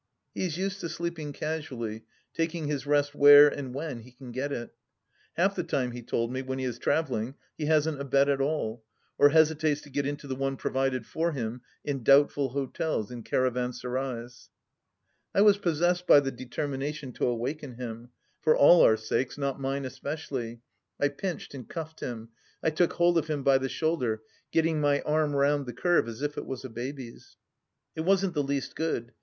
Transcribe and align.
He 0.33 0.41
is 0.47 0.57
used 0.57 0.79
to 0.81 0.89
sleeping 0.89 1.31
casually, 1.31 2.05
taking 2.33 2.65
his 2.65 2.87
rest 2.87 3.13
where 3.13 3.47
and 3.47 3.71
while 3.71 3.97
he 3.97 4.11
can 4.11 4.31
get 4.31 4.51
it. 4.51 4.73
Half 5.33 5.53
the 5.55 5.63
time, 5.63 5.91
he 5.91 6.01
told 6.01 6.33
me, 6.33 6.41
when 6.41 6.57
he 6.57 6.65
is 6.65 6.79
travelling, 6.79 7.35
he 7.55 7.67
hasn't 7.67 8.01
a 8.01 8.03
bed 8.03 8.27
at 8.27 8.41
all, 8.41 8.83
or 9.19 9.29
hesitates 9.29 9.79
to 9.81 9.91
get 9.91 10.07
into 10.07 10.25
the 10.25 10.35
one 10.35 10.57
provided 10.57 11.05
for 11.05 11.33
him 11.33 11.61
in 11.85 12.01
doubtful 12.01 12.49
hotels 12.49 13.11
and 13.11 13.23
caravanserais. 13.23 14.31
I 15.35 15.41
was 15.41 15.59
possessed 15.59 16.07
by 16.07 16.19
the 16.19 16.31
determination 16.31 17.11
to 17.13 17.27
awaken 17.27 17.75
him, 17.75 18.09
for 18.41 18.57
all 18.57 18.81
our 18.81 18.97
sakes— 18.97 19.35
^not 19.37 19.59
mine 19.59 19.85
especially. 19.85 20.61
I 20.99 21.09
pinched 21.09 21.53
and 21.53 21.69
cuffed 21.69 21.99
him. 21.99 22.29
I 22.63 22.71
took 22.71 22.93
hold 22.93 23.19
of 23.19 23.27
him 23.27 23.43
by 23.43 23.59
the 23.59 23.69
shoulder, 23.69 24.23
getting 24.51 24.81
my 24.81 25.01
arm 25.01 25.35
round 25.35 25.67
the 25.67 25.73
curve 25.73 26.07
as 26.07 26.23
it 26.23 26.35
it 26.39 26.47
was 26.47 26.65
a 26.65 26.69
baby's. 26.69 27.37
It 27.95 28.01
wasn't 28.01 28.33
the 28.33 28.41
least 28.41 28.75
good. 28.75 29.13